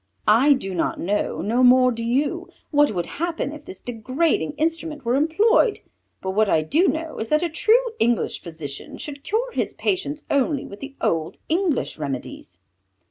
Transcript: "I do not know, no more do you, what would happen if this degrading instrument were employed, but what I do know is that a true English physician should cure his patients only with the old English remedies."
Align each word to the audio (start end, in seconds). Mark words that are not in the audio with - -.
"I 0.27 0.53
do 0.53 0.73
not 0.73 0.99
know, 0.99 1.41
no 1.43 1.61
more 1.63 1.91
do 1.91 2.03
you, 2.03 2.49
what 2.71 2.89
would 2.89 3.05
happen 3.05 3.51
if 3.51 3.65
this 3.65 3.79
degrading 3.79 4.53
instrument 4.53 5.05
were 5.05 5.13
employed, 5.13 5.81
but 6.23 6.31
what 6.31 6.49
I 6.49 6.63
do 6.63 6.87
know 6.87 7.19
is 7.19 7.29
that 7.29 7.43
a 7.43 7.49
true 7.49 7.85
English 7.99 8.41
physician 8.41 8.97
should 8.97 9.23
cure 9.23 9.51
his 9.51 9.75
patients 9.75 10.23
only 10.31 10.65
with 10.65 10.79
the 10.79 10.95
old 11.01 11.37
English 11.49 11.99
remedies." 11.99 12.57